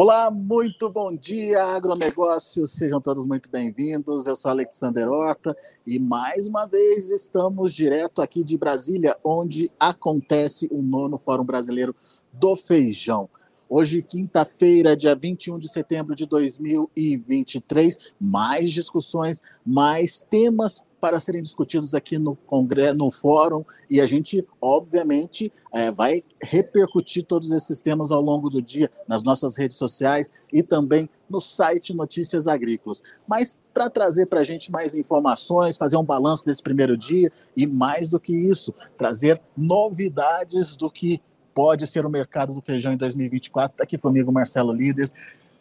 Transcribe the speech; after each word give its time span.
Olá, 0.00 0.30
muito 0.30 0.88
bom 0.88 1.12
dia, 1.12 1.60
agronegócio, 1.60 2.68
sejam 2.68 3.00
todos 3.00 3.26
muito 3.26 3.50
bem-vindos. 3.50 4.28
Eu 4.28 4.36
sou 4.36 4.48
Alexander 4.48 5.08
Horta 5.08 5.56
e 5.84 5.98
mais 5.98 6.46
uma 6.46 6.66
vez 6.66 7.10
estamos 7.10 7.74
direto 7.74 8.22
aqui 8.22 8.44
de 8.44 8.56
Brasília, 8.56 9.16
onde 9.24 9.68
acontece 9.76 10.68
o 10.70 10.80
nono 10.80 11.18
Fórum 11.18 11.42
Brasileiro 11.42 11.96
do 12.32 12.54
Feijão. 12.54 13.28
Hoje, 13.68 14.00
quinta-feira, 14.00 14.96
dia 14.96 15.16
21 15.16 15.58
de 15.58 15.68
setembro 15.68 16.14
de 16.14 16.26
2023, 16.26 18.12
mais 18.20 18.70
discussões, 18.70 19.42
mais 19.66 20.24
temas 20.30 20.84
para 21.00 21.20
serem 21.20 21.42
discutidos 21.42 21.94
aqui 21.94 22.18
no 22.18 22.34
congresso, 22.34 22.96
no 22.96 23.10
fórum, 23.10 23.64
e 23.88 24.00
a 24.00 24.06
gente, 24.06 24.46
obviamente, 24.60 25.52
é, 25.72 25.90
vai 25.90 26.22
repercutir 26.42 27.24
todos 27.24 27.50
esses 27.50 27.80
temas 27.80 28.10
ao 28.10 28.20
longo 28.20 28.48
do 28.48 28.60
dia 28.60 28.90
nas 29.06 29.22
nossas 29.22 29.56
redes 29.56 29.76
sociais 29.76 30.30
e 30.52 30.62
também 30.62 31.08
no 31.28 31.40
site 31.40 31.94
Notícias 31.94 32.46
Agrícolas. 32.46 33.02
Mas 33.26 33.56
para 33.72 33.90
trazer 33.90 34.26
para 34.26 34.40
a 34.40 34.44
gente 34.44 34.72
mais 34.72 34.94
informações, 34.94 35.76
fazer 35.76 35.96
um 35.96 36.04
balanço 36.04 36.44
desse 36.44 36.62
primeiro 36.62 36.96
dia 36.96 37.30
e 37.56 37.66
mais 37.66 38.08
do 38.08 38.18
que 38.18 38.34
isso, 38.34 38.74
trazer 38.96 39.40
novidades 39.56 40.76
do 40.76 40.90
que 40.90 41.20
pode 41.58 41.88
ser 41.88 42.06
o 42.06 42.10
mercado 42.10 42.54
do 42.54 42.62
feijão 42.62 42.92
em 42.92 42.96
2024. 42.96 43.72
Está 43.72 43.82
aqui 43.82 43.98
comigo 43.98 44.30
Marcelo 44.30 44.72
Líderes. 44.72 45.12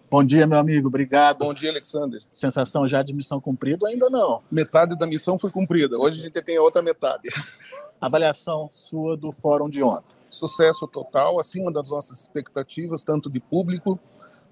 Bom 0.09 0.23
dia, 0.23 0.47
meu 0.47 0.57
amigo, 0.57 0.87
obrigado. 0.87 1.39
Bom 1.39 1.53
dia, 1.53 1.69
Alexander. 1.69 2.21
Sensação 2.31 2.87
já 2.87 3.03
de 3.03 3.13
missão 3.13 3.41
cumprida 3.41 3.89
ainda 3.89 4.09
não? 4.09 4.41
Metade 4.49 4.97
da 4.97 5.05
missão 5.05 5.37
foi 5.37 5.51
cumprida, 5.51 5.97
hoje 5.97 6.21
a 6.21 6.23
gente 6.23 6.41
tem 6.41 6.55
a 6.55 6.61
outra 6.61 6.81
metade. 6.81 7.29
Avaliação 7.99 8.69
sua 8.71 9.17
do 9.17 9.33
fórum 9.33 9.69
de 9.69 9.83
ontem. 9.83 10.15
Sucesso 10.29 10.87
total, 10.87 11.41
acima 11.41 11.69
das 11.69 11.89
nossas 11.89 12.21
expectativas, 12.21 13.03
tanto 13.03 13.29
de 13.29 13.41
público 13.41 13.99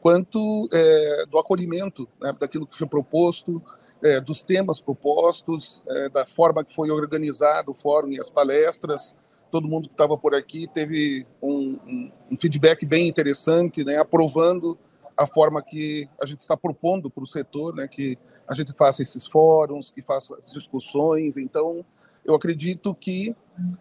quanto 0.01 0.67
é, 0.73 1.25
do 1.27 1.39
acolhimento 1.39 2.05
né, 2.19 2.35
daquilo 2.37 2.67
que 2.67 2.77
foi 2.77 2.85
proposto, 2.85 3.63
é, 4.03 4.19
dos 4.19 4.43
temas 4.43 4.81
propostos, 4.81 5.81
é, 5.87 6.09
da 6.09 6.25
forma 6.25 6.65
que 6.65 6.75
foi 6.75 6.91
organizado 6.91 7.71
o 7.71 7.73
fórum 7.73 8.11
e 8.11 8.19
as 8.19 8.29
palestras. 8.29 9.15
Todo 9.49 9.69
mundo 9.69 9.87
que 9.87 9.93
estava 9.93 10.17
por 10.17 10.35
aqui 10.35 10.67
teve 10.67 11.25
um, 11.41 11.79
um, 11.87 12.11
um 12.31 12.35
feedback 12.35 12.85
bem 12.85 13.07
interessante, 13.07 13.85
né, 13.85 13.97
aprovando 13.97 14.77
a 15.17 15.25
forma 15.25 15.61
que 15.61 16.09
a 16.21 16.25
gente 16.25 16.39
está 16.39 16.57
propondo 16.57 17.09
para 17.09 17.23
o 17.23 17.27
setor, 17.27 17.75
né, 17.75 17.87
que 17.87 18.17
a 18.47 18.53
gente 18.53 18.73
faça 18.73 19.01
esses 19.01 19.25
fóruns, 19.25 19.91
que 19.91 20.01
faça 20.01 20.35
as 20.35 20.51
discussões. 20.51 21.37
Então, 21.37 21.85
eu 22.23 22.35
acredito 22.35 22.93
que 22.93 23.35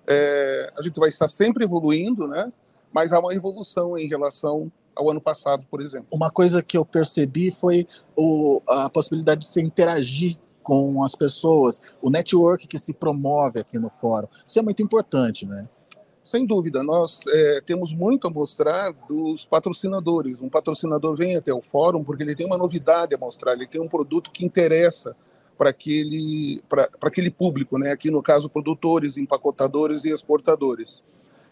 é, 0.07 0.73
a 0.77 0.83
gente 0.83 0.99
vai 0.99 1.09
estar 1.09 1.29
sempre 1.29 1.65
evoluindo, 1.65 2.29
né, 2.29 2.53
mas 2.93 3.13
há 3.13 3.19
uma 3.19 3.35
evolução 3.35 3.99
em 3.99 4.07
relação 4.07 4.71
ao 4.95 5.11
ano 5.11 5.21
passado, 5.21 5.67
por 5.69 5.81
exemplo. 5.81 6.07
Uma 6.13 6.31
coisa 6.31 6.63
que 6.63 6.79
eu 6.79 6.85
percebi 6.85 7.51
foi 7.51 7.89
o, 8.17 8.63
a 8.69 8.89
possibilidade 8.89 9.41
de 9.41 9.49
se 9.49 9.61
interagir 9.61 10.39
com 10.63 11.03
as 11.05 11.15
pessoas, 11.15 11.79
o 12.01 12.09
network 12.09 12.67
que 12.67 12.79
se 12.79 12.95
promove 12.95 13.61
aqui 13.61 13.79
no 13.79 13.91
fórum. 13.91 14.29
Isso 14.47 14.59
é 14.59 14.63
muito 14.63 14.83
importante, 14.83 15.45
né? 15.45 15.69
Sem 16.25 16.47
dúvida, 16.47 16.83
nós 16.83 17.21
é, 17.27 17.61
temos 17.61 17.93
muito 17.93 18.27
a 18.27 18.31
mostrar 18.31 18.93
dos 19.07 19.45
patrocinadores. 19.45 20.41
Um 20.41 20.49
patrocinador 20.49 21.15
vem 21.15 21.37
até 21.37 21.53
o 21.53 21.61
fórum 21.61 22.03
porque 22.03 22.23
ele 22.23 22.35
tem 22.35 22.47
uma 22.47 22.57
novidade 22.57 23.15
a 23.15 23.19
mostrar, 23.19 23.53
ele 23.53 23.67
tem 23.67 23.79
um 23.79 23.87
produto 23.87 24.31
que 24.31 24.43
interessa 24.43 25.15
para 25.59 25.69
aquele, 25.69 26.63
aquele 26.99 27.31
público, 27.31 27.79
né? 27.79 27.93
aqui 27.93 28.11
no 28.11 28.23
caso, 28.23 28.49
produtores, 28.49 29.19
empacotadores 29.19 30.07
e 30.07 30.09
exportadores. 30.09 31.03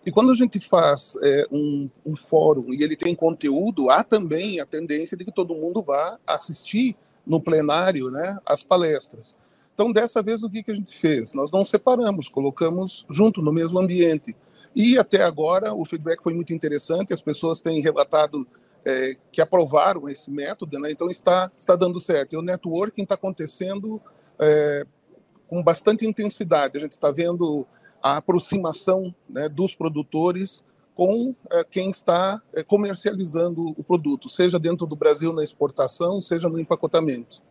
E 0.06 0.11
quando 0.11 0.31
a 0.31 0.34
gente 0.34 0.59
faz 0.59 1.19
é, 1.23 1.45
um, 1.53 1.91
um 2.05 2.17
fórum 2.17 2.73
e 2.73 2.83
ele 2.83 2.97
tem 2.97 3.15
conteúdo, 3.15 3.91
há 3.91 4.03
também 4.03 4.59
a 4.59 4.65
tendência 4.65 5.19
de 5.19 5.25
que 5.27 5.31
todo 5.31 5.55
mundo 5.55 5.83
vá 5.83 6.19
assistir 6.27 6.97
no 7.27 7.43
plenário 7.43 8.10
né, 8.10 8.39
as 8.47 8.62
palestras. 8.62 9.37
Então, 9.75 9.93
dessa 9.93 10.22
vez, 10.22 10.43
o 10.43 10.50
que, 10.50 10.62
que 10.62 10.71
a 10.71 10.75
gente 10.75 10.97
fez? 10.97 11.34
Nós 11.34 11.50
não 11.50 11.65
separamos, 11.65 12.28
colocamos 12.28 13.06
junto 13.09 13.41
no 13.43 13.53
mesmo 13.53 13.78
ambiente. 13.78 14.34
E 14.75 14.99
até 14.99 15.22
agora 15.22 15.75
o 15.75 15.84
feedback 15.84 16.22
foi 16.22 16.34
muito 16.34 16.53
interessante, 16.53 17.12
as 17.12 17.21
pessoas 17.21 17.60
têm 17.60 17.81
relatado 17.81 18.47
é, 18.84 19.16
que 19.31 19.41
aprovaram 19.41 20.09
esse 20.09 20.31
método, 20.31 20.78
né? 20.78 20.91
então 20.91 21.10
está, 21.10 21.50
está 21.56 21.77
dando 21.77 22.00
certo. 22.00 22.33
E 22.33 22.37
o 22.37 22.43
networking 22.43 23.03
está 23.03 23.15
acontecendo 23.15 24.00
é, 24.38 24.87
com 25.47 25.62
bastante 25.62 26.06
intensidade. 26.06 26.77
A 26.77 26.81
gente 26.81 26.93
está 26.93 27.10
vendo 27.10 27.66
a 28.03 28.16
aproximação 28.16 29.15
né, 29.28 29.49
dos 29.49 29.75
produtores 29.75 30.65
com 30.94 31.34
é, 31.50 31.65
quem 31.65 31.91
está 31.91 32.41
é, 32.53 32.62
comercializando 32.62 33.75
o 33.77 33.84
produto, 33.84 34.28
seja 34.28 34.59
dentro 34.59 34.87
do 34.87 34.97
Brasil 34.97 35.33
na 35.33 35.44
exportação, 35.44 36.21
seja 36.21 36.49
no 36.49 36.59
empacotamento. 36.59 37.43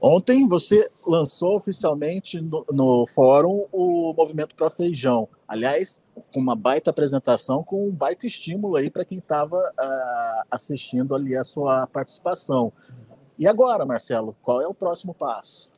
Ontem 0.00 0.46
você 0.46 0.88
lançou 1.04 1.56
oficialmente 1.56 2.40
no, 2.40 2.64
no 2.70 3.06
fórum 3.06 3.66
o 3.72 4.14
Movimento 4.16 4.54
Pro 4.54 4.70
Feijão. 4.70 5.28
Aliás, 5.46 6.00
com 6.32 6.38
uma 6.38 6.54
baita 6.54 6.90
apresentação, 6.90 7.64
com 7.64 7.88
um 7.88 7.90
baita 7.90 8.26
estímulo 8.26 8.76
aí 8.76 8.90
para 8.90 9.04
quem 9.04 9.18
estava 9.18 9.56
uh, 9.56 9.72
ah, 9.76 10.44
assistindo 10.50 11.16
ali 11.16 11.36
a 11.36 11.42
sua 11.42 11.86
participação. 11.88 12.72
E 13.36 13.46
agora, 13.48 13.84
Marcelo, 13.84 14.36
qual 14.40 14.62
é 14.62 14.68
o 14.68 14.74
próximo 14.74 15.12
passo? 15.12 15.72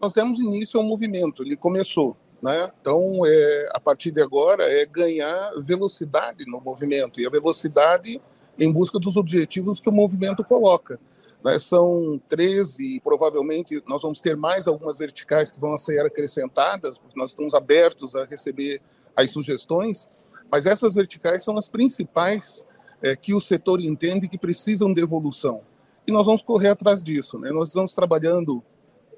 Nós 0.00 0.12
demos 0.12 0.40
início 0.40 0.80
ao 0.80 0.84
movimento, 0.84 1.44
ele 1.44 1.56
começou. 1.56 2.16
Né? 2.42 2.68
Então, 2.80 3.22
é, 3.24 3.68
a 3.72 3.78
partir 3.78 4.10
de 4.10 4.20
agora, 4.20 4.64
é 4.64 4.84
ganhar 4.84 5.52
velocidade 5.58 6.44
no 6.46 6.60
movimento, 6.60 7.20
e 7.20 7.26
a 7.26 7.30
velocidade 7.30 8.20
em 8.58 8.70
busca 8.70 8.98
dos 8.98 9.16
objetivos 9.16 9.78
que 9.78 9.88
o 9.88 9.92
movimento 9.92 10.42
coloca. 10.42 10.98
Né? 11.44 11.58
São 11.58 12.20
13 12.28 12.96
e 12.96 13.00
provavelmente 13.00 13.82
nós 13.86 14.02
vamos 14.02 14.20
ter 14.20 14.36
mais 14.36 14.66
algumas 14.66 14.98
verticais 14.98 15.50
que 15.50 15.60
vão 15.60 15.76
ser 15.76 16.04
acrescentadas, 16.04 16.98
porque 16.98 17.18
nós 17.18 17.30
estamos 17.30 17.54
abertos 17.54 18.14
a 18.14 18.24
receber 18.24 18.80
as 19.16 19.30
sugestões, 19.30 20.08
mas 20.50 20.66
essas 20.66 20.94
verticais 20.94 21.42
são 21.42 21.56
as 21.56 21.68
principais 21.68 22.66
é, 23.02 23.16
que 23.16 23.34
o 23.34 23.40
setor 23.40 23.80
entende 23.80 24.28
que 24.28 24.38
precisam 24.38 24.92
de 24.92 25.00
evolução. 25.00 25.62
E 26.06 26.12
nós 26.12 26.26
vamos 26.26 26.42
correr 26.42 26.68
atrás 26.68 27.02
disso. 27.02 27.38
Né? 27.38 27.50
Nós 27.50 27.68
estamos 27.68 27.94
trabalhando 27.94 28.62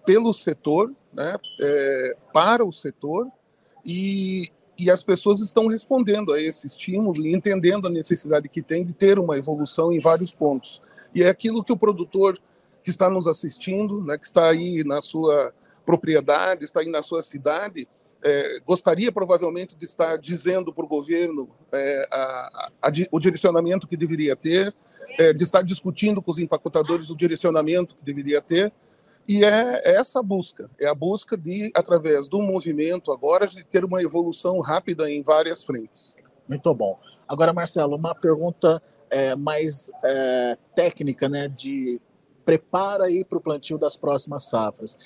pelo 0.04 0.32
setor, 0.32 0.92
né? 1.12 1.36
É, 1.60 2.16
para 2.32 2.64
o 2.64 2.72
setor, 2.72 3.30
e, 3.84 4.50
e 4.78 4.90
as 4.90 5.02
pessoas 5.02 5.40
estão 5.40 5.66
respondendo 5.66 6.32
a 6.32 6.40
esse 6.40 6.66
estímulo 6.66 7.24
e 7.24 7.34
entendendo 7.34 7.86
a 7.86 7.90
necessidade 7.90 8.48
que 8.48 8.62
tem 8.62 8.84
de 8.84 8.92
ter 8.92 9.18
uma 9.18 9.36
evolução 9.36 9.92
em 9.92 10.00
vários 10.00 10.32
pontos. 10.32 10.82
E 11.14 11.22
é 11.22 11.28
aquilo 11.28 11.62
que 11.62 11.72
o 11.72 11.76
produtor 11.76 12.38
que 12.82 12.90
está 12.90 13.08
nos 13.08 13.26
assistindo, 13.26 14.04
né, 14.04 14.18
que 14.18 14.24
está 14.24 14.48
aí 14.48 14.84
na 14.84 15.00
sua 15.00 15.54
propriedade, 15.86 16.64
está 16.64 16.80
aí 16.80 16.88
na 16.88 17.02
sua 17.02 17.22
cidade, 17.22 17.88
é, 18.22 18.58
gostaria 18.66 19.12
provavelmente 19.12 19.76
de 19.76 19.84
estar 19.84 20.16
dizendo 20.16 20.72
para 20.72 20.84
o 20.84 20.88
governo 20.88 21.48
é, 21.72 22.08
a, 22.10 22.70
a, 22.82 22.92
o 23.12 23.20
direcionamento 23.20 23.86
que 23.86 23.96
deveria 23.96 24.34
ter, 24.34 24.74
é, 25.18 25.32
de 25.32 25.44
estar 25.44 25.62
discutindo 25.62 26.22
com 26.22 26.30
os 26.30 26.38
empacotadores 26.38 27.10
o 27.10 27.16
direcionamento 27.16 27.94
que 27.96 28.04
deveria 28.04 28.40
ter, 28.40 28.72
e 29.26 29.44
é, 29.44 29.80
é 29.84 29.96
essa 29.96 30.22
busca, 30.22 30.70
é 30.78 30.86
a 30.86 30.94
busca 30.94 31.36
de, 31.36 31.70
através 31.74 32.28
do 32.28 32.42
movimento 32.42 33.12
agora, 33.12 33.46
de 33.46 33.64
ter 33.64 33.84
uma 33.84 34.02
evolução 34.02 34.60
rápida 34.60 35.10
em 35.10 35.22
várias 35.22 35.62
frentes. 35.62 36.14
Muito 36.46 36.74
bom. 36.74 36.98
Agora, 37.26 37.52
Marcelo, 37.52 37.96
uma 37.96 38.14
pergunta 38.14 38.82
é, 39.14 39.36
mais 39.36 39.92
é, 40.02 40.58
técnica, 40.74 41.28
né, 41.28 41.46
de 41.46 42.00
prepara 42.44 43.04
aí 43.04 43.24
para 43.24 43.38
o 43.38 43.40
plantio 43.40 43.78
das 43.78 43.96
próximas 43.96 44.42
safras. 44.42 44.98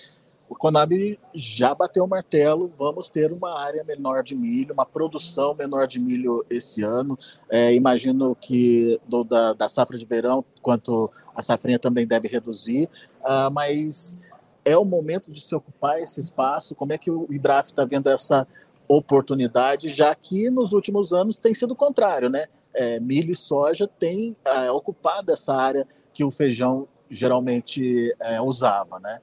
O 0.48 0.54
Conab 0.54 1.20
já 1.34 1.74
bateu 1.74 2.02
o 2.02 2.08
martelo, 2.08 2.72
vamos 2.78 3.10
ter 3.10 3.30
uma 3.30 3.60
área 3.60 3.84
menor 3.84 4.22
de 4.22 4.34
milho, 4.34 4.72
uma 4.72 4.86
produção 4.86 5.54
menor 5.54 5.86
de 5.86 6.00
milho 6.00 6.42
esse 6.48 6.82
ano. 6.82 7.18
É, 7.50 7.74
imagino 7.74 8.34
que 8.34 8.98
do, 9.06 9.22
da, 9.22 9.52
da, 9.52 9.68
safra 9.68 9.98
de 9.98 10.06
verão, 10.06 10.42
quanto 10.62 11.10
a 11.36 11.42
safrinha 11.42 11.78
também 11.78 12.06
deve 12.06 12.28
reduzir, 12.28 12.88
uh, 13.20 13.50
mas 13.52 14.16
é 14.64 14.74
o 14.74 14.86
momento 14.86 15.30
de 15.30 15.42
se 15.42 15.54
ocupar 15.54 16.00
esse 16.00 16.18
espaço. 16.18 16.74
Como 16.74 16.94
é 16.94 16.98
que 16.98 17.10
o 17.10 17.26
IBRAF 17.30 17.66
está 17.66 17.84
vendo 17.84 18.08
essa 18.08 18.48
oportunidade, 18.88 19.90
já 19.90 20.14
que 20.14 20.48
nos 20.48 20.72
últimos 20.72 21.12
anos 21.12 21.36
tem 21.36 21.52
sido 21.52 21.72
o 21.72 21.76
contrário, 21.76 22.30
né? 22.30 22.46
É, 22.74 23.00
milho 23.00 23.32
e 23.32 23.36
soja 23.36 23.86
têm 23.86 24.36
é, 24.44 24.70
ocupado 24.70 25.32
essa 25.32 25.54
área 25.54 25.86
que 26.12 26.24
o 26.24 26.30
feijão 26.30 26.88
geralmente 27.08 28.14
é, 28.20 28.40
usava, 28.40 28.98
né? 29.00 29.20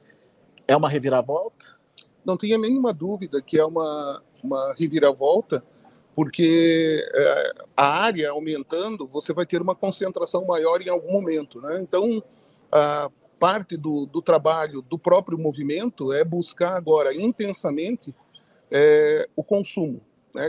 É 0.68 0.75
uma 0.75 0.89
reviravolta? 0.89 1.68
Não 2.24 2.36
tenha 2.36 2.57
nenhuma 2.57 2.92
dúvida 2.92 3.42
que 3.42 3.57
é 3.57 3.65
uma, 3.65 4.24
uma 4.44 4.74
reviravolta, 4.77 5.63
porque 6.15 7.06
é, 7.13 7.53
a 7.75 7.86
área 7.86 8.31
aumentando, 8.31 9.07
você 9.07 9.33
vai 9.33 9.45
ter 9.45 9.62
uma 9.62 9.75
concentração 9.75 10.45
maior 10.45 10.81
em 10.81 10.89
algum 10.89 11.12
momento, 11.12 11.62
né? 11.62 11.80
Então, 11.80 12.24
a 12.71 13.09
parte 13.39 13.77
do, 13.77 14.06
do 14.06 14.21
trabalho 14.21 14.81
do 14.81 14.97
próprio 14.97 15.38
movimento 15.38 16.12
é 16.12 16.24
buscar 16.24 16.75
agora 16.75 17.13
intensamente 17.13 18.15
é, 18.71 19.27
o 19.36 19.44
consumo? 19.44 20.01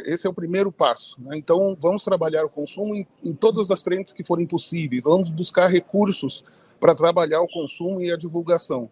Esse 0.04 0.26
é 0.26 0.30
o 0.30 0.34
primeiro 0.34 0.72
passo. 0.72 1.20
Né? 1.20 1.36
Então, 1.36 1.76
vamos 1.80 2.04
trabalhar 2.04 2.44
o 2.44 2.48
consumo 2.48 2.94
em, 2.94 3.06
em 3.24 3.32
todas 3.32 3.70
as 3.70 3.82
frentes 3.82 4.12
que 4.12 4.24
forem 4.24 4.46
possíveis. 4.46 5.02
Vamos 5.02 5.30
buscar 5.30 5.68
recursos 5.68 6.44
para 6.78 6.94
trabalhar 6.94 7.40
o 7.40 7.48
consumo 7.48 8.00
e 8.00 8.12
a 8.12 8.16
divulgação. 8.16 8.90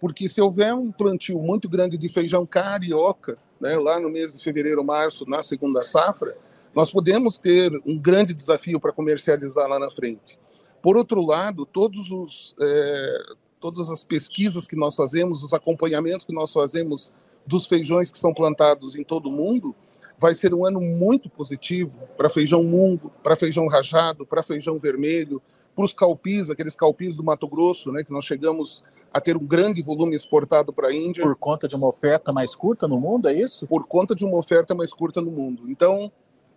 Porque 0.00 0.28
se 0.28 0.40
houver 0.40 0.74
um 0.74 0.90
plantio 0.90 1.40
muito 1.40 1.68
grande 1.68 1.96
de 1.96 2.08
feijão 2.08 2.44
carioca, 2.44 3.38
né, 3.60 3.76
lá 3.76 4.00
no 4.00 4.10
mês 4.10 4.36
de 4.36 4.42
fevereiro, 4.42 4.82
março, 4.82 5.24
na 5.28 5.42
segunda 5.42 5.84
safra, 5.84 6.36
nós 6.74 6.90
podemos 6.90 7.38
ter 7.38 7.72
um 7.86 7.98
grande 7.98 8.34
desafio 8.34 8.80
para 8.80 8.92
comercializar 8.92 9.68
lá 9.68 9.78
na 9.78 9.90
frente. 9.90 10.38
Por 10.82 10.96
outro 10.96 11.24
lado, 11.24 11.64
todos 11.64 12.10
os, 12.10 12.56
é, 12.60 13.18
todas 13.60 13.90
as 13.90 14.02
pesquisas 14.02 14.66
que 14.66 14.74
nós 14.74 14.96
fazemos, 14.96 15.44
os 15.44 15.52
acompanhamentos 15.52 16.26
que 16.26 16.32
nós 16.32 16.52
fazemos 16.52 17.12
dos 17.46 17.66
feijões 17.66 18.10
que 18.10 18.18
são 18.18 18.34
plantados 18.34 18.96
em 18.96 19.04
todo 19.04 19.28
o 19.28 19.32
mundo, 19.32 19.74
vai 20.22 20.36
ser 20.36 20.54
um 20.54 20.64
ano 20.64 20.80
muito 20.80 21.28
positivo 21.28 21.98
para 22.16 22.30
feijão 22.30 22.62
mungo, 22.62 23.10
para 23.24 23.34
feijão 23.34 23.66
rajado, 23.66 24.24
para 24.24 24.40
feijão 24.40 24.78
vermelho, 24.78 25.42
para 25.74 25.84
os 25.84 25.92
calpis, 25.92 26.48
aqueles 26.48 26.76
calpis 26.76 27.16
do 27.16 27.24
Mato 27.24 27.48
Grosso, 27.48 27.90
né, 27.90 28.04
que 28.04 28.12
nós 28.12 28.24
chegamos 28.24 28.84
a 29.12 29.20
ter 29.20 29.36
um 29.36 29.44
grande 29.44 29.82
volume 29.82 30.14
exportado 30.14 30.72
para 30.72 30.88
a 30.88 30.94
Índia. 30.94 31.24
Por 31.24 31.34
conta 31.34 31.66
de 31.66 31.74
uma 31.74 31.88
oferta 31.88 32.32
mais 32.32 32.54
curta 32.54 32.86
no 32.86 33.00
mundo, 33.00 33.28
é 33.28 33.34
isso? 33.34 33.66
Por 33.66 33.84
conta 33.88 34.14
de 34.14 34.24
uma 34.24 34.38
oferta 34.38 34.76
mais 34.76 34.94
curta 34.94 35.20
no 35.20 35.30
mundo. 35.32 35.68
Então, 35.68 36.10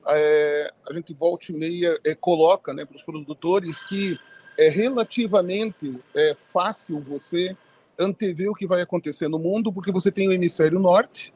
é, 0.07 0.71
a 0.87 0.93
gente 0.93 1.11
volta 1.13 1.51
e 1.51 1.55
meia 1.55 1.99
é, 2.05 2.13
coloca 2.13 2.71
né, 2.71 2.85
para 2.85 2.95
os 2.95 3.03
produtores 3.03 3.81
que 3.89 4.15
é 4.59 4.69
relativamente 4.69 5.99
é, 6.13 6.35
fácil 6.53 7.01
você 7.01 7.57
antever 7.97 8.51
o 8.51 8.53
que 8.53 8.67
vai 8.67 8.81
acontecer 8.81 9.27
no 9.27 9.39
mundo, 9.39 9.73
porque 9.73 9.91
você 9.91 10.11
tem 10.11 10.27
o 10.27 10.31
hemisfério 10.31 10.79
norte, 10.79 11.33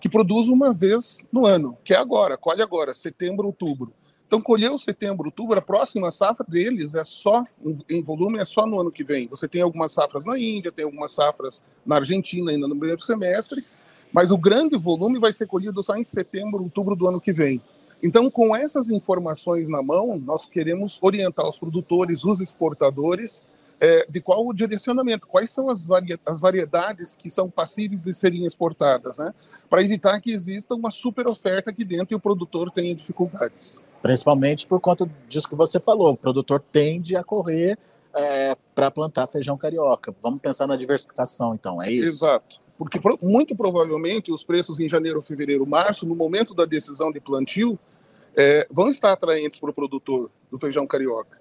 que 0.00 0.08
produz 0.08 0.48
uma 0.48 0.72
vez 0.72 1.26
no 1.30 1.46
ano, 1.46 1.76
que 1.84 1.92
é 1.92 1.96
agora, 1.96 2.36
colhe 2.36 2.62
agora, 2.62 2.94
setembro, 2.94 3.46
outubro. 3.46 3.92
Então, 4.26 4.40
colheu 4.40 4.78
setembro, 4.78 5.26
outubro, 5.26 5.58
a 5.58 5.62
próxima 5.62 6.10
safra 6.12 6.46
deles 6.48 6.94
é 6.94 7.02
só, 7.02 7.42
em 7.88 8.00
volume, 8.00 8.38
é 8.38 8.44
só 8.44 8.64
no 8.64 8.80
ano 8.80 8.92
que 8.92 9.02
vem. 9.02 9.26
Você 9.26 9.48
tem 9.48 9.60
algumas 9.60 9.90
safras 9.90 10.24
na 10.24 10.38
Índia, 10.38 10.70
tem 10.70 10.84
algumas 10.84 11.10
safras 11.10 11.60
na 11.84 11.96
Argentina 11.96 12.52
ainda 12.52 12.68
no 12.68 12.76
primeiro 12.76 13.02
semestre, 13.02 13.64
mas 14.12 14.30
o 14.30 14.38
grande 14.38 14.78
volume 14.78 15.18
vai 15.18 15.32
ser 15.32 15.48
colhido 15.48 15.82
só 15.82 15.96
em 15.96 16.04
setembro, 16.04 16.62
outubro 16.62 16.94
do 16.94 17.08
ano 17.08 17.20
que 17.20 17.32
vem. 17.32 17.60
Então, 18.02 18.30
com 18.30 18.54
essas 18.54 18.88
informações 18.88 19.68
na 19.68 19.82
mão, 19.82 20.16
nós 20.24 20.46
queremos 20.46 20.98
orientar 21.02 21.48
os 21.48 21.58
produtores, 21.58 22.24
os 22.24 22.40
exportadores, 22.40 23.42
é, 23.80 24.06
de 24.08 24.20
qual 24.20 24.46
o 24.46 24.52
direcionamento, 24.52 25.26
quais 25.26 25.50
são 25.50 25.68
as, 25.68 25.86
variedades 26.40 27.14
que 27.14 27.30
são 27.30 27.50
passíveis 27.50 28.04
de 28.04 28.14
serem 28.14 28.44
exportadas, 28.44 29.18
né? 29.18 29.34
Para 29.70 29.82
evitar 29.82 30.20
que 30.20 30.32
exista 30.32 30.74
uma 30.74 30.90
super 30.90 31.28
oferta 31.28 31.70
aqui 31.70 31.84
dentro 31.84 32.12
e 32.12 32.16
o 32.16 32.20
produtor 32.20 32.72
tenha 32.72 32.92
dificuldades. 32.92 33.80
Principalmente 34.02 34.66
por 34.66 34.80
conta 34.80 35.08
disso 35.28 35.48
que 35.48 35.54
você 35.54 35.78
falou, 35.78 36.12
o 36.12 36.16
produtor 36.16 36.62
tende 36.72 37.14
a 37.14 37.22
correr 37.22 37.78
é, 38.12 38.56
para 38.74 38.90
plantar 38.90 39.28
feijão 39.28 39.56
carioca. 39.56 40.12
Vamos 40.20 40.40
pensar 40.40 40.66
na 40.66 40.74
diversificação, 40.74 41.54
então, 41.54 41.80
é 41.80 41.90
isso? 41.92 42.24
Exato. 42.24 42.60
Porque 42.76 42.98
muito 43.22 43.54
provavelmente 43.54 44.32
os 44.32 44.42
preços 44.42 44.80
em 44.80 44.88
janeiro, 44.88 45.22
fevereiro, 45.22 45.64
março, 45.66 46.04
no 46.04 46.16
momento 46.16 46.52
da 46.52 46.64
decisão 46.64 47.12
de 47.12 47.20
plantio, 47.20 47.78
é, 48.36 48.66
vão 48.70 48.88
estar 48.88 49.12
atraentes 49.12 49.60
para 49.60 49.70
o 49.70 49.74
produtor 49.74 50.30
do 50.50 50.58
feijão 50.58 50.86
carioca. 50.86 51.38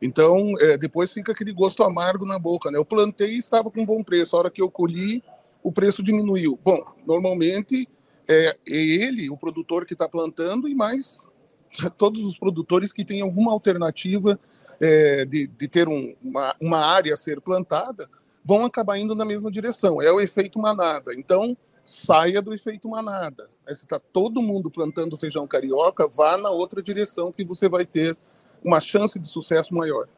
Então, 0.00 0.54
é, 0.60 0.78
depois 0.78 1.12
fica 1.12 1.32
aquele 1.32 1.52
gosto 1.52 1.82
amargo 1.82 2.24
na 2.24 2.38
boca. 2.38 2.70
Né? 2.70 2.78
Eu 2.78 2.84
plantei 2.84 3.32
e 3.32 3.38
estava 3.38 3.70
com 3.70 3.84
bom 3.84 4.02
preço. 4.02 4.34
A 4.34 4.38
hora 4.38 4.50
que 4.50 4.62
eu 4.62 4.70
colhi, 4.70 5.22
o 5.62 5.72
preço 5.72 6.02
diminuiu. 6.02 6.58
Bom, 6.64 6.78
normalmente 7.06 7.88
é, 8.28 8.56
é 8.68 8.76
ele, 8.76 9.30
o 9.30 9.36
produtor 9.36 9.86
que 9.86 9.94
está 9.94 10.08
plantando, 10.08 10.68
e 10.68 10.74
mais 10.74 11.28
todos 11.96 12.24
os 12.24 12.38
produtores 12.38 12.92
que 12.92 13.04
têm 13.04 13.20
alguma 13.20 13.52
alternativa 13.52 14.38
é, 14.80 15.24
de, 15.24 15.46
de, 15.46 15.68
ter 15.68 15.88
um, 15.88 16.14
uma, 16.22 16.54
uma 16.60 16.78
área 16.78 17.14
a 17.14 17.16
ser 17.16 17.40
plantada, 17.40 18.08
vão 18.44 18.64
acabar 18.64 18.98
indo 18.98 19.14
na 19.14 19.24
mesma 19.24 19.50
direção. 19.50 20.00
É 20.00 20.10
o 20.10 20.20
efeito 20.20 20.58
manada. 20.58 21.14
Então, 21.14 21.56
saia 21.84 22.40
do 22.40 22.54
efeito 22.54 22.88
manada. 22.88 23.48
Se 23.68 23.84
está 23.84 23.98
todo 23.98 24.42
mundo 24.42 24.70
plantando 24.70 25.16
feijão 25.16 25.46
carioca, 25.46 26.06
vá 26.06 26.36
na 26.36 26.50
outra 26.50 26.82
direção 26.82 27.32
que 27.32 27.44
você 27.44 27.68
vai 27.68 27.84
ter 27.84 28.16
uma 28.64 28.80
chance 28.80 29.18
de 29.18 29.26
sucesso 29.26 29.74
maior. 29.74 30.08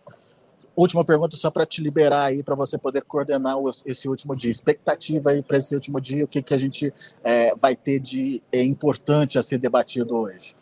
Última 0.77 1.05
pergunta 1.05 1.37
só 1.37 1.51
para 1.51 1.67
te 1.67 1.83
liberar 1.83 2.27
aí, 2.27 2.43
para 2.43 2.55
você 2.55 2.79
poder 2.79 3.03
coordenar 3.03 3.57
esse 3.85 4.09
último 4.09 4.35
dia. 4.37 4.51
Expectativa 4.51 5.31
aí 5.31 5.43
para 5.43 5.59
esse 5.59 5.75
último 5.75 6.01
dia, 6.01 6.25
o 6.25 6.29
que, 6.29 6.41
que 6.41 6.55
a 6.55 6.59
gente 6.59 6.93
é, 7.23 7.55
vai 7.57 7.75
ter 7.77 7.99
de 7.99 8.43
é, 8.53 8.63
importante 8.63 9.39
a 9.39 9.43
ser 9.43 9.59
debatido 9.59 10.17
hoje? 10.17 10.55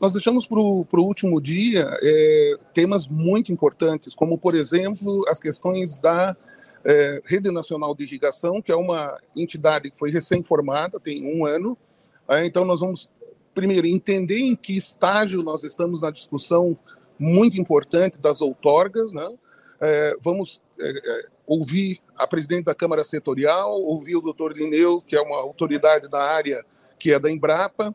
Nós 0.00 0.12
deixamos 0.12 0.46
para 0.46 0.60
o 0.60 0.86
último 0.94 1.40
dia 1.40 1.90
é, 2.00 2.56
temas 2.72 3.08
muito 3.08 3.52
importantes, 3.52 4.14
como, 4.14 4.38
por 4.38 4.54
exemplo, 4.54 5.24
as 5.28 5.40
questões 5.40 5.96
da 5.96 6.36
é, 6.84 7.20
Rede 7.24 7.50
Nacional 7.50 7.94
de 7.96 8.04
Irrigação, 8.04 8.62
que 8.62 8.70
é 8.70 8.76
uma 8.76 9.18
entidade 9.36 9.90
que 9.90 9.98
foi 9.98 10.10
recém-formada, 10.10 11.00
tem 11.00 11.26
um 11.26 11.44
ano. 11.44 11.76
É, 12.28 12.44
então, 12.46 12.64
nós 12.64 12.78
vamos, 12.78 13.10
primeiro, 13.52 13.88
entender 13.88 14.38
em 14.38 14.54
que 14.54 14.76
estágio 14.76 15.42
nós 15.42 15.64
estamos 15.64 16.00
na 16.00 16.12
discussão 16.12 16.78
muito 17.18 17.60
importante 17.60 18.20
das 18.20 18.40
outorgas, 18.40 19.12
né? 19.12 19.28
É, 19.80 20.16
vamos 20.20 20.62
é, 20.80 20.88
é, 20.88 21.26
ouvir 21.46 22.00
a 22.16 22.26
presidente 22.26 22.64
da 22.64 22.74
Câmara 22.74 23.04
Setorial, 23.04 23.80
ouvir 23.82 24.16
o 24.16 24.20
doutor 24.20 24.56
Lineu, 24.56 25.00
que 25.00 25.16
é 25.16 25.20
uma 25.20 25.36
autoridade 25.36 26.08
da 26.08 26.22
área 26.22 26.64
que 26.98 27.12
é 27.12 27.18
da 27.18 27.30
Embrapa, 27.30 27.94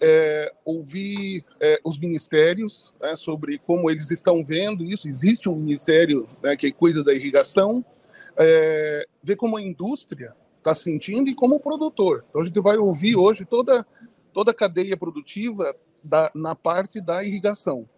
é, 0.00 0.52
ouvir 0.64 1.44
é, 1.60 1.80
os 1.84 1.98
ministérios 1.98 2.94
né, 3.00 3.16
sobre 3.16 3.58
como 3.58 3.90
eles 3.90 4.10
estão 4.10 4.44
vendo 4.44 4.84
isso. 4.84 5.08
Existe 5.08 5.48
um 5.48 5.56
ministério 5.56 6.28
né, 6.42 6.56
que 6.56 6.70
cuida 6.70 7.02
da 7.02 7.12
irrigação, 7.12 7.84
é, 8.36 9.06
ver 9.22 9.36
como 9.36 9.56
a 9.56 9.62
indústria 9.62 10.34
está 10.58 10.74
sentindo 10.74 11.30
e 11.30 11.34
como 11.34 11.56
o 11.56 11.60
produtor. 11.60 12.24
Então 12.28 12.42
a 12.42 12.44
gente 12.44 12.60
vai 12.60 12.76
ouvir 12.76 13.16
hoje 13.16 13.44
toda, 13.44 13.86
toda 14.32 14.50
a 14.50 14.54
cadeia 14.54 14.96
produtiva 14.96 15.74
da, 16.02 16.30
na 16.34 16.54
parte 16.54 17.00
da 17.00 17.24
irrigação. 17.24 17.88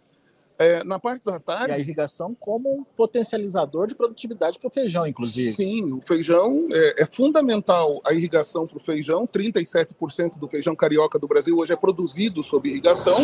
É, 0.58 0.82
na 0.82 0.98
parte 0.98 1.24
da 1.24 1.38
tarde. 1.38 1.70
E 1.70 1.74
a 1.76 1.78
irrigação 1.78 2.34
como 2.34 2.80
um 2.80 2.84
potencializador 2.84 3.86
de 3.86 3.94
produtividade 3.94 4.58
para 4.58 4.66
o 4.66 4.70
feijão, 4.70 5.06
inclusive. 5.06 5.52
Sim, 5.52 5.92
o 5.92 6.02
feijão 6.02 6.66
é, 6.72 7.02
é 7.02 7.06
fundamental 7.06 8.00
a 8.04 8.12
irrigação 8.12 8.66
para 8.66 8.76
o 8.76 8.80
feijão. 8.80 9.24
37% 9.24 10.36
do 10.36 10.48
feijão 10.48 10.74
carioca 10.74 11.16
do 11.16 11.28
Brasil 11.28 11.56
hoje 11.56 11.72
é 11.72 11.76
produzido 11.76 12.42
sob 12.42 12.68
irrigação. 12.68 13.18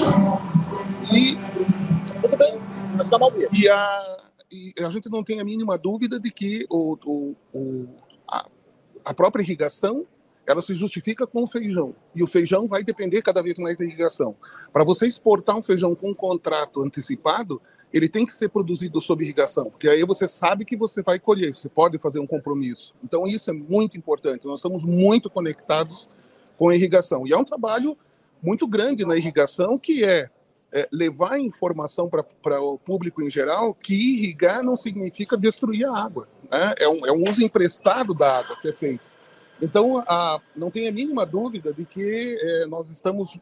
E. 1.13 1.37
Tudo 2.23 2.37
bem, 2.37 2.59
vivo. 3.33 3.55
E 3.55 3.69
a, 3.69 4.19
e 4.51 4.73
a 4.79 4.89
gente 4.89 5.11
não 5.11 5.25
tem 5.25 5.41
a 5.41 5.45
mínima 5.45 5.77
dúvida 5.77 6.21
de 6.21 6.31
que 6.31 6.65
o, 6.71 6.97
o, 7.05 7.37
o 7.53 7.89
a, 8.31 8.47
a 9.05 9.13
própria 9.13 9.43
irrigação 9.43 10.07
ela 10.47 10.63
se 10.63 10.75
justifica 10.75 11.27
com 11.27 11.45
o 11.45 11.47
feijão. 11.47 11.95
E 12.15 12.23
o 12.23 12.27
feijão 12.27 12.67
vai 12.67 12.83
depender 12.83 13.23
cada 13.23 13.43
vez 13.43 13.59
mais 13.59 13.79
da 13.79 13.85
irrigação. 13.85 14.37
Para 14.73 14.85
você 14.85 15.07
exportar 15.07 15.57
um 15.57 15.63
feijão 15.63 15.95
com 15.95 16.11
um 16.11 16.15
contrato 16.15 16.83
antecipado, 16.83 17.61
ele 17.93 18.09
tem 18.09 18.27
que 18.27 18.35
ser 18.35 18.49
produzido 18.49 19.01
sob 19.01 19.23
irrigação, 19.23 19.71
porque 19.71 19.89
aí 19.89 20.03
você 20.03 20.27
sabe 20.27 20.65
que 20.65 20.77
você 20.77 21.01
vai 21.01 21.17
colher, 21.17 21.55
você 21.55 21.69
pode 21.69 21.97
fazer 21.97 22.19
um 22.19 22.27
compromisso. 22.27 22.93
Então 23.05 23.25
isso 23.25 23.49
é 23.51 23.53
muito 23.53 23.97
importante. 23.97 24.47
Nós 24.47 24.59
estamos 24.59 24.85
muito 24.85 25.31
conectados 25.31 26.09
com 26.59 26.69
a 26.69 26.75
irrigação. 26.75 27.25
E 27.25 27.33
é 27.33 27.37
um 27.37 27.45
trabalho 27.45 27.97
muito 28.43 28.67
grande 28.67 29.07
na 29.07 29.17
irrigação, 29.17 29.79
que 29.79 30.05
é, 30.05 30.29
é 30.73 30.89
levar 30.93 31.39
informação 31.39 32.11
para 32.11 32.61
o 32.61 32.77
público 32.79 33.23
em 33.23 33.31
geral 33.31 33.73
que 33.73 33.95
irrigar 33.95 34.65
não 34.65 34.75
significa 34.75 35.37
destruir 35.37 35.87
a 35.87 35.97
água. 35.97 36.29
Né? 36.51 36.75
É, 36.81 36.89
um, 36.89 37.07
é 37.07 37.13
um 37.13 37.23
uso 37.31 37.45
emprestado 37.45 38.13
da 38.13 38.39
água 38.39 38.57
que 38.61 38.69
é 38.69 38.73
feito. 38.73 39.14
Então, 39.63 39.99
a, 40.01 40.41
não 40.55 40.71
tem 40.71 40.89
a 40.89 40.93
mínima 40.93 41.25
dúvida 41.25 41.73
de 41.73 41.85
que 41.85 42.39
é, 42.41 42.67
nós 42.67 42.91
estamos 42.91 43.39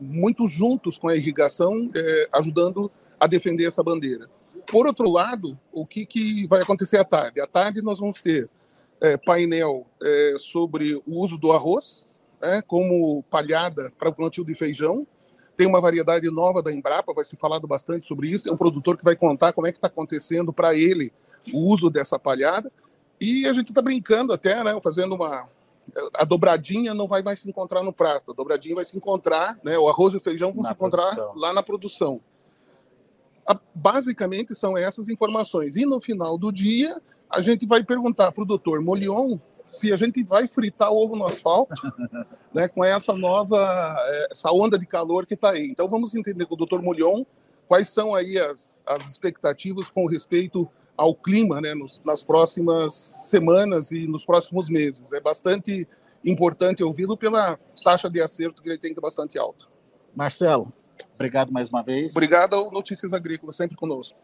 muito 0.00 0.46
juntos 0.46 0.96
com 0.96 1.08
a 1.08 1.16
irrigação, 1.16 1.90
é, 1.94 2.28
ajudando 2.32 2.90
a 3.18 3.26
defender 3.26 3.66
essa 3.66 3.82
bandeira. 3.82 4.28
Por 4.66 4.86
outro 4.86 5.08
lado, 5.08 5.58
o 5.72 5.86
que, 5.86 6.06
que 6.06 6.46
vai 6.46 6.62
acontecer 6.62 6.98
à 6.98 7.04
tarde? 7.04 7.40
À 7.40 7.46
tarde 7.46 7.82
nós 7.82 7.98
vamos 7.98 8.20
ter 8.20 8.48
é, 9.00 9.16
painel 9.16 9.86
é, 10.02 10.36
sobre 10.38 10.94
o 10.94 11.20
uso 11.20 11.36
do 11.36 11.52
arroz 11.52 12.08
né, 12.40 12.62
como 12.62 13.22
palhada 13.24 13.92
para 13.98 14.08
o 14.08 14.14
plantio 14.14 14.44
de 14.44 14.54
feijão. 14.54 15.06
Tem 15.56 15.66
uma 15.66 15.80
variedade 15.80 16.30
nova 16.30 16.62
da 16.62 16.72
Embrapa, 16.72 17.14
vai 17.14 17.24
ser 17.24 17.36
falado 17.36 17.66
bastante 17.66 18.06
sobre 18.06 18.28
isso. 18.28 18.44
Tem 18.44 18.52
um 18.52 18.58
produtor 18.58 18.96
que 18.96 19.04
vai 19.04 19.16
contar 19.16 19.52
como 19.52 19.66
é 19.66 19.72
que 19.72 19.78
está 19.78 19.88
acontecendo 19.88 20.52
para 20.52 20.74
ele 20.74 21.12
o 21.52 21.60
uso 21.60 21.88
dessa 21.88 22.18
palhada. 22.18 22.70
E 23.20 23.46
a 23.46 23.52
gente 23.52 23.70
está 23.70 23.80
brincando 23.80 24.32
até, 24.32 24.62
né, 24.62 24.78
fazendo 24.82 25.14
uma, 25.14 25.48
a 26.14 26.24
dobradinha 26.24 26.92
não 26.94 27.06
vai 27.06 27.22
mais 27.22 27.40
se 27.40 27.48
encontrar 27.48 27.82
no 27.82 27.92
prato, 27.92 28.32
a 28.32 28.34
dobradinha 28.34 28.74
vai 28.74 28.84
se 28.84 28.96
encontrar, 28.96 29.58
né, 29.64 29.78
o 29.78 29.88
arroz 29.88 30.14
e 30.14 30.16
o 30.16 30.20
feijão 30.20 30.52
vão 30.52 30.62
na 30.62 30.68
se 30.68 30.74
encontrar 30.74 31.02
produção. 31.02 31.32
lá 31.36 31.52
na 31.52 31.62
produção. 31.62 32.20
A, 33.46 33.58
basicamente 33.74 34.54
são 34.54 34.76
essas 34.76 35.08
informações. 35.08 35.76
E 35.76 35.86
no 35.86 36.00
final 36.00 36.36
do 36.36 36.50
dia, 36.50 37.00
a 37.30 37.40
gente 37.40 37.66
vai 37.66 37.82
perguntar 37.82 38.32
para 38.32 38.42
o 38.42 38.46
doutor 38.46 38.80
Molion 38.80 39.38
se 39.66 39.92
a 39.92 39.96
gente 39.96 40.22
vai 40.22 40.46
fritar 40.46 40.92
ovo 40.92 41.16
no 41.16 41.26
asfalto, 41.26 41.74
né, 42.54 42.68
com 42.68 42.84
essa 42.84 43.12
nova, 43.12 43.96
é, 44.06 44.28
essa 44.30 44.50
onda 44.52 44.78
de 44.78 44.86
calor 44.86 45.26
que 45.26 45.34
está 45.34 45.50
aí. 45.50 45.68
Então 45.68 45.88
vamos 45.88 46.14
entender 46.14 46.46
com 46.46 46.54
o 46.54 46.66
Dr. 46.66 46.80
Mulhon 46.80 47.24
quais 47.66 47.88
são 47.88 48.14
aí 48.14 48.38
as, 48.38 48.82
as 48.86 49.10
expectativas 49.10 49.90
com 49.90 50.06
respeito 50.06 50.68
ao 50.96 51.14
clima, 51.14 51.60
né, 51.60 51.74
nos, 51.74 52.00
nas 52.04 52.22
próximas 52.22 52.94
semanas 52.94 53.90
e 53.90 54.06
nos 54.06 54.24
próximos 54.24 54.68
meses. 54.68 55.12
É 55.12 55.20
bastante 55.20 55.86
importante 56.24 56.82
ouvi-lo 56.82 57.16
pela 57.16 57.58
taxa 57.84 58.10
de 58.10 58.20
acerto 58.20 58.62
que 58.62 58.68
ele 58.68 58.78
tem 58.78 58.92
que 58.92 58.98
é 58.98 59.02
bastante 59.02 59.38
alta. 59.38 59.66
Marcelo, 60.14 60.72
obrigado 61.14 61.52
mais 61.52 61.68
uma 61.68 61.82
vez. 61.82 62.16
Obrigado 62.16 62.54
ao 62.54 62.70
Notícias 62.70 63.12
Agrícolas, 63.12 63.56
sempre 63.56 63.76
conosco. 63.76 64.18